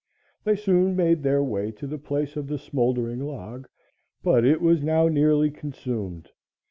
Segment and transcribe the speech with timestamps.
[0.43, 3.67] They soon made their way to the place of the smouldering log,
[4.23, 6.31] but it was now nearly consumed.